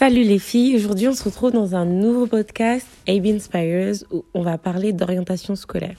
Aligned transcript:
Salut 0.00 0.22
les 0.22 0.38
filles, 0.38 0.76
aujourd'hui 0.76 1.08
on 1.08 1.12
se 1.12 1.22
retrouve 1.22 1.52
dans 1.52 1.74
un 1.74 1.84
nouveau 1.84 2.26
podcast 2.26 2.86
AB 3.06 3.26
Inspires 3.26 3.96
où 4.10 4.24
on 4.32 4.40
va 4.40 4.56
parler 4.56 4.94
d'orientation 4.94 5.56
scolaire. 5.56 5.98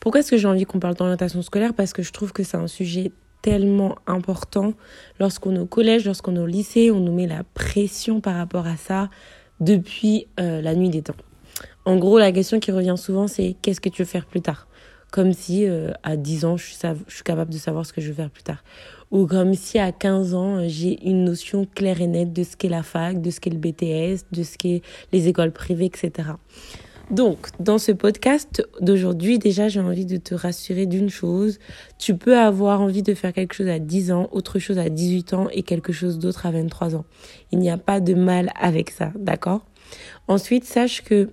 Pourquoi 0.00 0.22
est-ce 0.22 0.32
que 0.32 0.36
j'ai 0.36 0.48
envie 0.48 0.64
qu'on 0.64 0.80
parle 0.80 0.96
d'orientation 0.96 1.40
scolaire? 1.42 1.72
Parce 1.72 1.92
que 1.92 2.02
je 2.02 2.12
trouve 2.12 2.32
que 2.32 2.42
c'est 2.42 2.56
un 2.56 2.66
sujet 2.66 3.12
tellement 3.40 3.94
important. 4.08 4.72
Lorsqu'on 5.20 5.54
est 5.54 5.60
au 5.60 5.66
collège, 5.66 6.04
lorsqu'on 6.04 6.34
est 6.34 6.40
au 6.40 6.46
lycée, 6.46 6.90
on 6.90 6.98
nous 6.98 7.12
met 7.12 7.28
la 7.28 7.44
pression 7.44 8.20
par 8.20 8.34
rapport 8.34 8.66
à 8.66 8.76
ça 8.76 9.08
depuis 9.60 10.26
euh, 10.40 10.60
la 10.60 10.74
nuit 10.74 10.90
des 10.90 11.02
temps. 11.02 11.14
En 11.84 11.94
gros, 11.94 12.18
la 12.18 12.32
question 12.32 12.58
qui 12.58 12.72
revient 12.72 12.96
souvent, 12.96 13.28
c'est 13.28 13.54
qu'est-ce 13.62 13.80
que 13.80 13.88
tu 13.88 14.02
veux 14.02 14.08
faire 14.08 14.26
plus 14.26 14.40
tard? 14.40 14.66
Comme 15.10 15.32
si 15.32 15.66
euh, 15.66 15.92
à 16.02 16.16
10 16.16 16.44
ans, 16.44 16.56
je 16.56 16.66
suis, 16.66 16.78
je 17.06 17.14
suis 17.14 17.24
capable 17.24 17.52
de 17.52 17.58
savoir 17.58 17.86
ce 17.86 17.92
que 17.92 18.00
je 18.00 18.08
veux 18.08 18.14
faire 18.14 18.30
plus 18.30 18.42
tard 18.42 18.62
ou 19.10 19.26
comme 19.26 19.54
si 19.54 19.78
à 19.78 19.92
15 19.92 20.34
ans, 20.34 20.68
j'ai 20.68 21.02
une 21.08 21.24
notion 21.24 21.66
claire 21.74 22.00
et 22.00 22.06
nette 22.06 22.32
de 22.32 22.42
ce 22.42 22.56
qu'est 22.56 22.68
la 22.68 22.82
fac, 22.82 23.20
de 23.20 23.30
ce 23.30 23.40
qu'est 23.40 23.50
le 23.50 23.58
BTS, 23.58 24.24
de 24.32 24.42
ce 24.42 24.58
qu'est 24.58 24.82
les 25.12 25.28
écoles 25.28 25.52
privées, 25.52 25.86
etc. 25.86 26.30
Donc, 27.10 27.48
dans 27.58 27.78
ce 27.78 27.90
podcast 27.90 28.62
d'aujourd'hui, 28.82 29.38
déjà, 29.38 29.68
j'ai 29.68 29.80
envie 29.80 30.04
de 30.04 30.18
te 30.18 30.34
rassurer 30.34 30.84
d'une 30.84 31.08
chose. 31.08 31.58
Tu 31.98 32.14
peux 32.14 32.36
avoir 32.36 32.82
envie 32.82 33.02
de 33.02 33.14
faire 33.14 33.32
quelque 33.32 33.54
chose 33.54 33.68
à 33.68 33.78
10 33.78 34.12
ans, 34.12 34.28
autre 34.30 34.58
chose 34.58 34.78
à 34.78 34.90
18 34.90 35.32
ans 35.32 35.48
et 35.50 35.62
quelque 35.62 35.92
chose 35.92 36.18
d'autre 36.18 36.44
à 36.44 36.50
23 36.50 36.96
ans. 36.96 37.06
Il 37.50 37.60
n'y 37.60 37.70
a 37.70 37.78
pas 37.78 38.00
de 38.00 38.12
mal 38.12 38.52
avec 38.60 38.90
ça, 38.90 39.10
d'accord? 39.18 39.64
Ensuite, 40.26 40.66
sache 40.66 41.02
que 41.02 41.30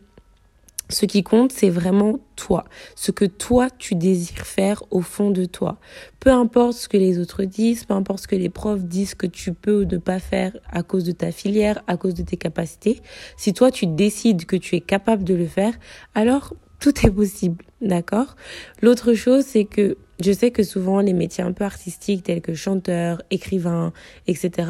ce 0.90 1.06
qui 1.06 1.24
compte, 1.24 1.52
c'est 1.52 1.70
vraiment 1.70 2.20
toi, 2.36 2.66
ce 2.96 3.12
que 3.12 3.26
toi 3.26 3.70
tu 3.70 3.96
désires 3.96 4.46
faire 4.46 4.84
au 4.92 5.02
fond 5.02 5.32
de 5.32 5.46
toi. 5.46 5.80
Peu 6.20 6.32
importe 6.32 6.74
ce 6.74 6.88
que 6.88 6.98
les 6.98 7.20
autres 7.20 7.44
disent, 7.44 7.86
peu 7.86 7.94
importe 7.94 8.24
ce 8.24 8.28
que 8.28 8.36
les 8.36 8.50
profs 8.50 8.84
disent 8.84 9.16
que 9.16 9.28
tu 9.28 9.54
peux 9.54 9.84
ou 9.84 9.86
ne 9.86 9.98
pas 9.98 10.20
faire 10.20 10.56
à 10.72 10.84
cause 10.84 11.04
de 11.04 11.12
ta 11.12 11.32
filière, 11.32 11.82
à 11.88 11.98
cause 11.98 12.14
de 12.14 12.24
tes 12.24 12.38
capacités, 12.38 13.02
si 13.38 13.54
toi 13.54 13.72
tu 13.72 13.88
décides 13.88 14.46
que 14.46 14.56
tu 14.56 14.76
es 14.76 14.82
capable 14.82 15.24
de 15.24 15.34
le 15.34 15.48
faire, 15.48 15.74
alors 16.14 16.54
tout 16.80 17.06
est 17.06 17.12
possible, 17.12 17.64
d'accord? 17.82 18.36
L'autre 18.82 19.14
chose, 19.14 19.44
c'est 19.46 19.66
que 19.66 19.98
je 20.22 20.32
sais 20.32 20.52
que 20.52 20.64
souvent 20.64 21.00
les 21.00 21.14
métiers 21.14 21.44
un 21.44 21.52
peu 21.52 21.64
artistiques 21.64 22.24
tels 22.24 22.42
que 22.42 22.54
chanteur, 22.54 23.22
écrivain, 23.32 23.92
etc., 24.28 24.70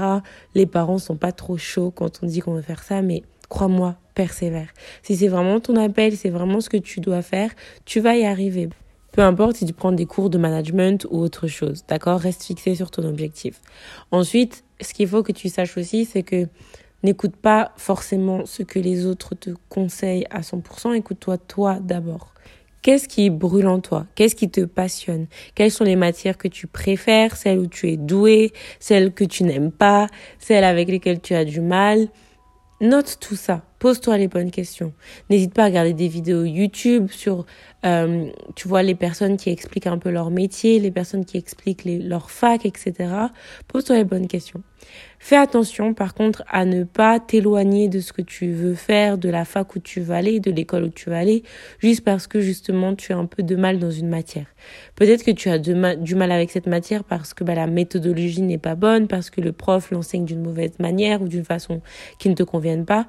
les 0.54 0.66
parents 0.66 0.98
sont 0.98 1.18
pas 1.18 1.32
trop 1.32 1.58
chauds 1.58 1.92
quand 1.92 2.22
on 2.24 2.28
dit 2.28 2.40
qu'on 2.40 2.54
veut 2.54 2.62
faire 2.62 2.84
ça, 2.84 3.02
mais 3.02 3.24
crois-moi, 3.50 3.98
persévère. 4.16 4.70
Si 5.04 5.16
c'est 5.16 5.28
vraiment 5.28 5.60
ton 5.60 5.76
appel, 5.76 6.18
c'est 6.18 6.30
vraiment 6.30 6.62
ce 6.62 6.70
que 6.70 6.78
tu 6.78 7.00
dois 7.00 7.22
faire, 7.22 7.52
tu 7.86 8.00
vas 8.00 8.16
y 8.16 8.26
arriver. 8.26 8.70
Peu 9.12 9.22
importe 9.22 9.58
si 9.58 9.66
tu 9.66 9.74
prends 9.74 9.92
des 9.92 10.06
cours 10.06 10.30
de 10.30 10.38
management 10.38 11.06
ou 11.10 11.20
autre 11.20 11.48
chose, 11.48 11.84
d'accord? 11.88 12.20
Reste 12.20 12.44
fixé 12.44 12.76
sur 12.76 12.92
ton 12.92 13.08
objectif. 13.08 13.62
Ensuite, 14.12 14.64
ce 14.82 14.94
qu'il 14.94 15.08
faut 15.08 15.24
que 15.24 15.32
tu 15.32 15.48
saches 15.48 15.78
aussi, 15.78 16.06
c'est 16.06 16.24
que 16.24 16.48
n'écoute 17.04 17.36
pas 17.36 17.72
forcément 17.78 18.46
ce 18.46 18.64
que 18.64 18.80
les 18.80 19.06
autres 19.06 19.36
te 19.36 19.52
conseillent 19.70 20.26
à 20.32 20.42
100%, 20.42 20.94
écoute-toi 20.96 21.38
toi, 21.38 21.80
d'abord. 21.80 22.34
Qu'est-ce 22.82 23.08
qui 23.08 23.30
brûle 23.30 23.68
en 23.68 23.80
toi? 23.80 24.06
Qu'est-ce 24.14 24.36
qui 24.36 24.52
te 24.52 24.62
passionne? 24.62 25.26
Quelles 25.56 25.72
sont 25.72 25.86
les 25.86 25.96
matières 25.96 26.38
que 26.38 26.48
tu 26.48 26.68
préfères? 26.68 27.36
Celles 27.36 27.58
où 27.58 27.66
tu 27.66 27.90
es 27.90 27.98
doué? 27.98 28.54
Celles 28.80 29.12
que 29.12 29.24
tu 29.24 29.44
n'aimes 29.44 29.72
pas? 29.72 30.08
Celles 30.38 30.64
avec 30.64 30.90
lesquelles 30.90 31.20
tu 31.20 31.34
as 31.34 31.46
du 31.46 31.62
mal? 31.62 32.10
Note 32.82 33.18
tout 33.20 33.36
ça. 33.36 33.64
Pose-toi 33.80 34.18
les 34.18 34.28
bonnes 34.28 34.52
questions. 34.52 34.94
N'hésite 35.30 35.54
pas 35.54 35.64
à 35.64 35.66
regarder 35.66 35.94
des 35.94 36.08
vidéos 36.08 36.44
YouTube 36.44 37.10
sur, 37.12 37.46
euh, 37.86 38.30
tu 38.56 38.68
vois, 38.68 38.84
les 38.84 38.96
personnes 38.96 39.38
qui 39.38 39.50
expliquent 39.50 39.88
un 39.88 39.98
peu 39.98 40.10
leur 40.10 40.32
métier, 40.32 40.80
les 40.80 40.92
personnes 40.92 41.26
qui 41.26 41.38
expliquent 41.38 41.84
leur 41.86 42.32
fac, 42.32 42.66
etc. 42.66 42.94
Pose-toi 43.68 43.98
les 43.98 44.04
bonnes 44.04 44.28
questions. 44.28 44.64
Fais 45.20 45.38
attention, 45.38 45.94
par 45.94 46.14
contre, 46.14 46.44
à 46.48 46.66
ne 46.66 46.84
pas 46.84 47.20
t'éloigner 47.20 47.88
de 47.88 48.00
ce 48.00 48.14
que 48.14 48.22
tu 48.22 48.52
veux 48.52 48.76
faire, 48.76 49.18
de 49.18 49.30
la 49.30 49.44
fac 49.44 49.76
où 49.76 49.80
tu 49.80 50.02
vas 50.02 50.18
aller, 50.18 50.40
de 50.40 50.52
l'école 50.52 50.84
où 50.84 50.90
tu 50.90 51.10
vas 51.10 51.18
aller, 51.18 51.44
juste 51.80 52.04
parce 52.04 52.28
que 52.28 52.42
justement 52.42 52.94
tu 52.96 53.12
as 53.12 53.18
un 53.18 53.26
peu 53.26 53.42
de 53.42 53.56
mal 53.56 53.80
dans 53.80 53.90
une 53.90 54.08
matière. 54.08 54.46
Peut-être 54.96 55.24
que 55.24 55.32
tu 55.32 55.50
as 55.50 55.58
du 55.58 55.74
mal 55.74 56.32
avec 56.32 56.52
cette 56.52 56.68
matière 56.68 57.04
parce 57.04 57.34
que 57.34 57.44
bah, 57.44 57.56
la 57.56 57.66
méthodologie 57.66 58.42
n'est 58.42 58.60
pas 58.60 58.76
bonne, 58.76 59.08
parce 59.08 59.30
que 59.30 59.42
le 59.42 59.52
prof 59.52 59.90
l'enseigne 59.90 60.26
d'une 60.26 60.42
mauvaise 60.42 60.78
manière 60.80 61.22
ou 61.22 61.28
d'une 61.28 61.46
façon 61.46 61.82
qui 62.20 62.30
ne 62.30 62.36
te 62.36 62.44
convienne 62.44 62.86
pas. 62.86 63.08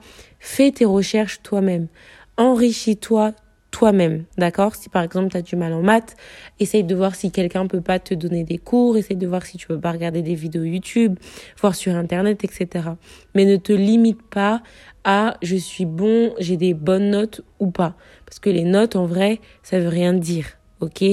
Tes 0.57 0.85
recherches 0.85 1.43
toi-même. 1.43 1.89
Enrichis-toi 2.37 3.33
toi-même, 3.71 4.25
d'accord? 4.39 4.75
Si 4.75 4.89
par 4.89 5.03
exemple 5.03 5.29
tu 5.29 5.37
as 5.37 5.43
du 5.43 5.55
mal 5.55 5.73
en 5.75 5.83
maths, 5.83 6.17
essaye 6.61 6.83
de 6.83 6.95
voir 6.95 7.15
si 7.15 7.31
quelqu'un 7.31 7.67
peut 7.67 7.83
pas 7.83 7.99
te 7.99 8.15
donner 8.15 8.43
des 8.43 8.57
cours, 8.57 8.97
essaye 8.97 9.19
de 9.19 9.27
voir 9.27 9.45
si 9.45 9.59
tu 9.59 9.67
peux 9.67 9.79
pas 9.79 9.93
regarder 9.93 10.23
des 10.23 10.35
vidéos 10.35 10.65
YouTube, 10.65 11.19
voir 11.61 11.75
sur 11.75 11.95
internet, 11.95 12.43
etc. 12.43 12.89
Mais 13.35 13.45
ne 13.45 13.57
te 13.57 13.73
limite 13.73 14.23
pas 14.23 14.63
à 15.05 15.37
je 15.43 15.57
suis 15.57 15.85
bon, 15.85 16.33
j'ai 16.39 16.57
des 16.57 16.73
bonnes 16.73 17.11
notes 17.11 17.43
ou 17.61 17.71
pas, 17.71 17.95
parce 18.25 18.39
que 18.39 18.49
les 18.49 18.65
notes 18.65 18.97
en 18.97 19.05
vrai 19.05 19.41
ça 19.63 19.79
veut 19.79 19.89
rien 19.89 20.15
dire, 20.15 20.47
ok? 20.81 21.05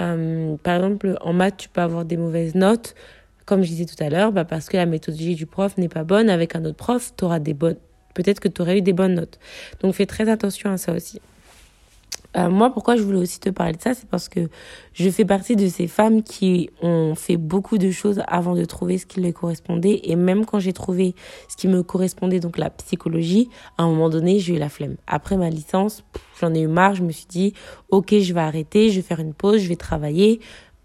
Euh, 0.00 0.56
Par 0.62 0.76
exemple 0.76 1.16
en 1.22 1.32
maths 1.32 1.56
tu 1.56 1.68
peux 1.70 1.80
avoir 1.80 2.04
des 2.04 2.18
mauvaises 2.18 2.54
notes, 2.54 2.94
comme 3.46 3.62
je 3.62 3.68
disais 3.68 3.86
tout 3.86 4.02
à 4.04 4.10
l'heure, 4.10 4.32
bah 4.32 4.44
parce 4.44 4.68
que 4.68 4.76
la 4.76 4.86
méthodologie 4.86 5.34
du 5.34 5.46
prof 5.46 5.78
n'est 5.78 5.88
pas 5.88 6.04
bonne. 6.04 6.30
Avec 6.30 6.56
un 6.56 6.64
autre 6.64 6.76
prof, 6.76 7.12
tu 7.16 7.24
auras 7.24 7.38
des 7.38 7.54
bonnes 7.54 7.76
peut-être 8.14 8.40
que 8.40 8.48
tu 8.48 8.62
aurais 8.62 8.78
eu 8.78 8.82
des 8.82 8.92
bonnes 8.92 9.14
notes. 9.14 9.38
Donc 9.80 9.94
fais 9.94 10.06
très 10.06 10.28
attention 10.28 10.70
à 10.70 10.78
ça 10.78 10.92
aussi. 10.92 11.20
Euh, 12.36 12.48
moi, 12.48 12.72
pourquoi 12.72 12.96
je 12.96 13.02
voulais 13.02 13.18
aussi 13.18 13.40
te 13.40 13.50
parler 13.50 13.74
de 13.74 13.80
ça, 13.80 13.92
c'est 13.94 14.08
parce 14.08 14.28
que 14.28 14.48
je 14.94 15.10
fais 15.10 15.24
partie 15.24 15.54
de 15.54 15.68
ces 15.68 15.86
femmes 15.86 16.22
qui 16.22 16.70
ont 16.80 17.14
fait 17.14 17.36
beaucoup 17.36 17.76
de 17.76 17.90
choses 17.90 18.22
avant 18.26 18.54
de 18.54 18.64
trouver 18.64 18.96
ce 18.96 19.04
qui 19.04 19.20
leur 19.20 19.34
correspondait. 19.34 20.00
Et 20.04 20.16
même 20.16 20.46
quand 20.46 20.58
j'ai 20.58 20.72
trouvé 20.72 21.14
ce 21.48 21.56
qui 21.56 21.68
me 21.68 21.82
correspondait, 21.82 22.40
donc 22.40 22.56
la 22.56 22.70
psychologie, 22.70 23.50
à 23.76 23.82
un 23.82 23.88
moment 23.88 24.08
donné, 24.08 24.38
j'ai 24.38 24.54
eu 24.54 24.58
la 24.58 24.70
flemme. 24.70 24.96
Après 25.06 25.36
ma 25.36 25.50
licence, 25.50 26.04
j'en 26.40 26.54
ai 26.54 26.60
eu 26.60 26.68
marre. 26.68 26.94
Je 26.94 27.02
me 27.02 27.12
suis 27.12 27.26
dit, 27.26 27.52
ok, 27.90 28.14
je 28.18 28.32
vais 28.32 28.40
arrêter, 28.40 28.90
je 28.90 28.96
vais 28.96 29.06
faire 29.06 29.20
une 29.20 29.34
pause, 29.34 29.60
je 29.60 29.68
vais 29.68 29.76
travailler. 29.76 30.40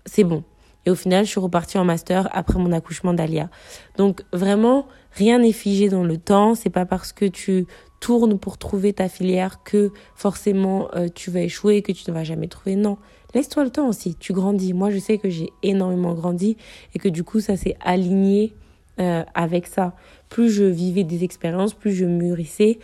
C'est 0.06 0.26
bon. 0.26 0.44
Et 0.88 0.90
au 0.90 0.96
final, 0.96 1.26
je 1.26 1.32
suis 1.32 1.42
repartie 1.42 1.78
en 1.78 1.84
master 1.84 2.30
après 2.32 2.58
mon 2.60 2.72
accouchement 2.72 3.14
d'Alia. 3.14 3.50
Donc 3.98 4.24
vraiment, 4.32 4.88
rien 5.12 5.40
n'est 5.40 5.52
figé 5.52 5.90
dans 5.90 6.06
le 6.06 6.18
temps. 6.18 6.56
C'est 6.56 6.70
pas 6.70 6.86
parce 6.86 7.12
que 7.12 7.26
tu 7.26 7.68
tournes 8.00 8.40
pour 8.40 8.58
trouver 8.58 8.94
ta 8.94 9.10
filière 9.10 9.64
que 9.66 9.92
forcément 10.16 10.88
euh, 10.96 11.10
tu 11.14 11.30
vas 11.30 11.42
échouer, 11.42 11.82
que 11.82 11.92
tu 11.92 12.10
ne 12.10 12.16
vas 12.16 12.24
jamais 12.24 12.48
trouver. 12.48 12.78
Non, 12.78 12.98
laisse-toi 13.34 13.66
le 13.66 13.70
temps 13.70 13.90
aussi. 13.90 14.16
Tu 14.16 14.32
grandis. 14.32 14.72
Moi, 14.72 14.90
je 14.90 15.00
sais 15.00 15.18
que 15.18 15.30
j'ai 15.30 15.50
énormément 15.62 16.14
grandi 16.14 16.56
et 16.96 17.00
que 17.00 17.10
du 17.10 17.26
coup, 17.26 17.42
ça 17.42 17.58
s'est 17.58 17.76
aligné 17.82 18.56
euh, 19.02 19.26
avec 19.36 19.68
ça. 19.68 19.94
Plus 20.30 20.50
je 20.50 20.64
vivais 20.64 21.04
des 21.04 21.26
expériences, 21.26 21.74
plus 21.74 21.92
je 21.92 22.06
mûrissais, 22.06 22.80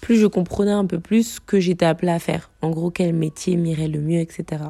plus 0.00 0.16
je 0.16 0.26
comprenais 0.26 0.72
un 0.72 0.86
peu 0.86 0.98
plus 0.98 1.38
que 1.40 1.60
j'étais 1.60 1.86
appelée 1.86 2.12
à 2.12 2.18
faire. 2.18 2.50
En 2.62 2.70
gros, 2.70 2.90
quel 2.90 3.12
métier 3.12 3.56
m'irait 3.56 3.88
le 3.88 4.00
mieux, 4.00 4.20
etc. 4.20 4.64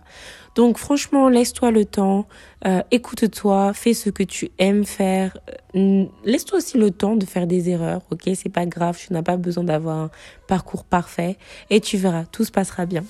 Donc 0.54 0.78
franchement, 0.78 1.28
laisse-toi 1.28 1.70
le 1.70 1.84
temps, 1.84 2.26
euh, 2.66 2.82
écoute-toi, 2.91 3.72
fais 3.72 3.94
ce 3.94 4.10
que 4.10 4.22
tu 4.22 4.50
aimes 4.58 4.84
faire. 4.84 5.38
Euh, 5.76 6.04
laisse-toi 6.24 6.58
aussi 6.58 6.78
le 6.78 6.91
temps 6.91 7.16
de 7.16 7.24
faire 7.24 7.46
des 7.46 7.70
erreurs, 7.70 8.02
ok? 8.10 8.30
C'est 8.34 8.52
pas 8.52 8.66
grave, 8.66 8.98
tu 8.98 9.12
n'as 9.12 9.22
pas 9.22 9.36
besoin 9.36 9.64
d'avoir 9.64 9.98
un 9.98 10.10
parcours 10.48 10.84
parfait 10.84 11.38
et 11.70 11.80
tu 11.80 11.97
verras, 11.97 12.24
tout 12.24 12.44
se 12.44 12.50
passera 12.50 12.86
bien. 12.86 13.04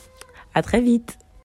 À 0.55 0.63
très 0.63 0.81
vite 0.81 1.19